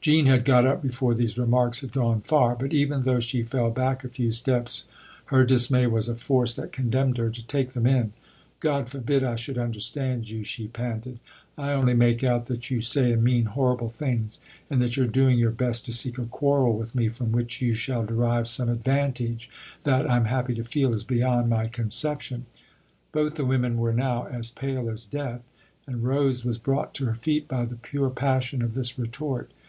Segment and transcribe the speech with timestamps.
[0.00, 3.70] Jean had got up before these remarks had gone far, but even though she fell
[3.70, 4.86] back a few steps
[5.26, 8.12] her dismay was a force that condemned her to take them in.
[8.60, 11.18] "God forbid I should understand you," she panted;
[11.56, 15.38] "I only make out that you say and mean horrible things and that you're doing
[15.38, 19.50] your best to seek a quarrel with me from which you shall derive some advantage
[19.84, 22.44] that, I'm happy to feel, is beyond my conception."
[23.10, 25.48] Both the women*were now as pale as death,
[25.86, 29.50] and Rose was brought to her feet by the pure passion of this retort.